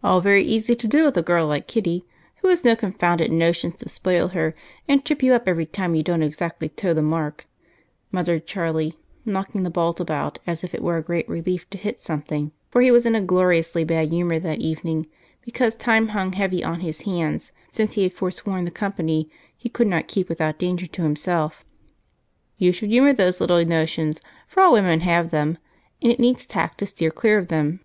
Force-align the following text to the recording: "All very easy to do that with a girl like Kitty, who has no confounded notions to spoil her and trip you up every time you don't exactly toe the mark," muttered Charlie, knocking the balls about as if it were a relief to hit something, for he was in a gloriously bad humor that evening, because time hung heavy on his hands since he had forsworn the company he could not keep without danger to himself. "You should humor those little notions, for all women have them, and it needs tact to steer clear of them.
"All 0.00 0.20
very 0.20 0.44
easy 0.44 0.76
to 0.76 0.86
do 0.86 0.98
that 0.98 1.04
with 1.06 1.16
a 1.16 1.22
girl 1.22 1.44
like 1.48 1.66
Kitty, 1.66 2.04
who 2.36 2.46
has 2.46 2.62
no 2.64 2.76
confounded 2.76 3.32
notions 3.32 3.74
to 3.80 3.88
spoil 3.88 4.28
her 4.28 4.54
and 4.86 5.04
trip 5.04 5.24
you 5.24 5.32
up 5.32 5.48
every 5.48 5.66
time 5.66 5.96
you 5.96 6.04
don't 6.04 6.22
exactly 6.22 6.68
toe 6.68 6.94
the 6.94 7.02
mark," 7.02 7.48
muttered 8.12 8.46
Charlie, 8.46 8.96
knocking 9.24 9.64
the 9.64 9.68
balls 9.70 9.98
about 9.98 10.38
as 10.46 10.62
if 10.62 10.72
it 10.72 10.84
were 10.84 10.98
a 10.98 11.02
relief 11.26 11.68
to 11.70 11.78
hit 11.78 12.00
something, 12.00 12.52
for 12.70 12.80
he 12.80 12.92
was 12.92 13.06
in 13.06 13.16
a 13.16 13.20
gloriously 13.20 13.82
bad 13.82 14.10
humor 14.12 14.38
that 14.38 14.60
evening, 14.60 15.08
because 15.44 15.74
time 15.74 16.06
hung 16.10 16.34
heavy 16.34 16.62
on 16.62 16.78
his 16.78 17.00
hands 17.00 17.50
since 17.68 17.94
he 17.94 18.04
had 18.04 18.12
forsworn 18.14 18.66
the 18.66 18.70
company 18.70 19.28
he 19.56 19.68
could 19.68 19.88
not 19.88 20.06
keep 20.06 20.28
without 20.28 20.60
danger 20.60 20.86
to 20.86 21.02
himself. 21.02 21.64
"You 22.56 22.70
should 22.70 22.90
humor 22.90 23.12
those 23.12 23.40
little 23.40 23.64
notions, 23.64 24.20
for 24.46 24.60
all 24.62 24.72
women 24.74 25.00
have 25.00 25.30
them, 25.30 25.58
and 26.00 26.12
it 26.12 26.20
needs 26.20 26.46
tact 26.46 26.78
to 26.78 26.86
steer 26.86 27.10
clear 27.10 27.36
of 27.36 27.48
them. 27.48 27.80